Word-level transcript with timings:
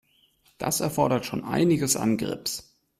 Das 0.57 0.79
erfordert 0.79 1.27
schon 1.27 1.43
einiges 1.43 1.95
an 1.95 2.17
Grips. 2.17 2.73